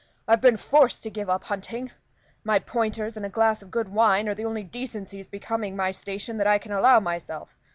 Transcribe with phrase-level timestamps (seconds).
[0.27, 1.91] I've been forced to give up hunting;
[2.43, 6.37] my pointers and a glass of good wine are the only decencies becoming my station
[6.37, 7.55] that I can allow myself.